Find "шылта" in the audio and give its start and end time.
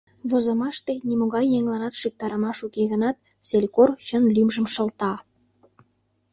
4.73-5.13